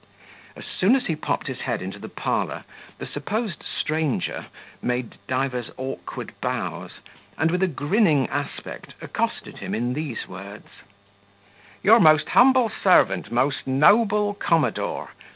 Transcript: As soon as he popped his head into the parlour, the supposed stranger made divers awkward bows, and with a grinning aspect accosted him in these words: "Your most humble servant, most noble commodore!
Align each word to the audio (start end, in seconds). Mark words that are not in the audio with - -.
As 0.55 0.65
soon 0.65 0.95
as 0.95 1.05
he 1.05 1.15
popped 1.15 1.45
his 1.45 1.59
head 1.59 1.79
into 1.79 1.99
the 1.99 2.09
parlour, 2.09 2.63
the 2.97 3.05
supposed 3.05 3.61
stranger 3.61 4.47
made 4.81 5.17
divers 5.27 5.69
awkward 5.77 6.33
bows, 6.41 6.93
and 7.37 7.51
with 7.51 7.61
a 7.61 7.67
grinning 7.67 8.27
aspect 8.29 8.95
accosted 8.99 9.57
him 9.59 9.75
in 9.75 9.93
these 9.93 10.27
words: 10.27 10.69
"Your 11.83 11.99
most 11.99 12.29
humble 12.29 12.71
servant, 12.83 13.31
most 13.31 13.67
noble 13.67 14.33
commodore! 14.33 15.09